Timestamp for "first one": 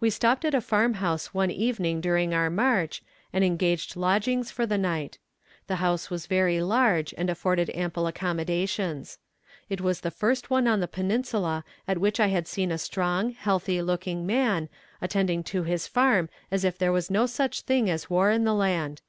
10.10-10.66